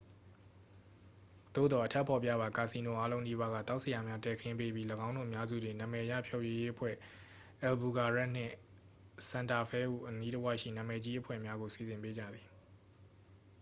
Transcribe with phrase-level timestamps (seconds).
[1.55, 6.95] သို့သော် အထက်ဖော်ပြပါ ကာစီနိုအားလုံးနီးပါးက သောက်စရာများ တည်ခင်းပေးပြီး ၎င်းတို့အများစုတွင် နာမည်ရဖျော်ဖြေရေးအဖွဲ့
[7.61, 8.53] အယ်ဘူကွာရက်နှင့်
[9.29, 12.45] ဆန်တာဖဲဟု အနီးတဝိုက်ရှိ နာမည်ကြီးအဖွဲ့များ ကို စီစဉ်ပေးကြသည်။